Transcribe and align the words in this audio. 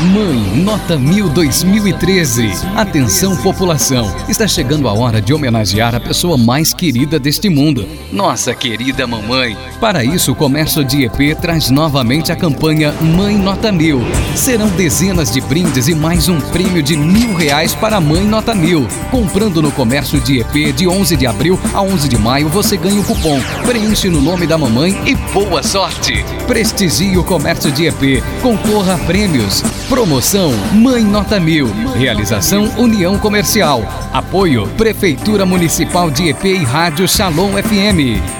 Mãe, 0.00 0.62
nota 0.62 0.96
1000 0.96 1.28
2013. 1.28 2.52
Atenção, 2.74 3.36
população. 3.36 4.10
Está 4.30 4.48
chegando 4.48 4.88
a 4.88 4.94
hora 4.94 5.20
de 5.20 5.34
homenagear 5.34 5.94
a 5.94 6.00
pessoa 6.00 6.38
mais 6.38 6.72
querida 6.72 7.18
deste 7.18 7.50
mundo, 7.50 7.86
nossa 8.10 8.54
querida 8.54 9.06
mamãe. 9.06 9.58
Para 9.78 10.02
isso, 10.02 10.32
o 10.32 10.34
Comércio 10.34 10.82
de 10.82 11.04
EP 11.04 11.38
traz 11.38 11.68
novamente 11.68 12.32
a 12.32 12.36
campanha 12.36 12.92
Mãe 12.92 13.36
Nota 13.36 13.70
Mil. 13.70 14.00
Serão 14.34 14.68
dezenas 14.68 15.30
de 15.30 15.42
brindes 15.42 15.86
e 15.86 15.94
mais 15.94 16.30
um 16.30 16.40
prêmio 16.40 16.82
de 16.82 16.96
mil 16.96 17.34
reais 17.34 17.74
para 17.74 17.98
a 17.98 18.00
Mãe 18.00 18.24
Nota 18.24 18.54
Mil. 18.54 18.88
Comprando 19.10 19.60
no 19.60 19.70
Comércio 19.70 20.18
de 20.18 20.40
EP 20.40 20.74
de 20.74 20.88
11 20.88 21.14
de 21.14 21.26
abril 21.26 21.60
a 21.74 21.82
11 21.82 22.08
de 22.08 22.16
maio, 22.16 22.48
você 22.48 22.74
ganha 22.78 23.00
o 23.02 23.04
cupom. 23.04 23.38
Preenche 23.66 24.08
no 24.08 24.22
nome 24.22 24.46
da 24.46 24.56
mamãe 24.56 24.98
e 25.04 25.14
boa 25.14 25.62
sorte. 25.62 26.24
Prestigie 26.46 27.18
o 27.18 27.24
Comércio 27.24 27.70
de 27.70 27.86
EP. 27.86 28.22
Concorra 28.40 28.94
a 28.94 28.98
prêmios. 28.98 29.62
Promoção 29.90 30.52
Mãe 30.72 31.02
Nota 31.02 31.40
Mil. 31.40 31.66
Realização 31.96 32.70
União 32.78 33.18
Comercial. 33.18 33.82
Apoio 34.12 34.68
Prefeitura 34.76 35.44
Municipal 35.44 36.12
de 36.12 36.28
EP 36.28 36.44
e 36.44 36.62
Rádio 36.62 37.08
Shalom 37.08 37.54
FM. 37.54 38.39